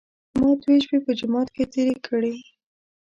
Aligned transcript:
ما 0.39 0.49
دوې 0.61 0.77
شپې 0.83 0.97
په 1.05 1.11
جومات 1.19 1.47
کې 1.55 1.63
تېرې 1.73 1.95
کړې. 2.07 2.33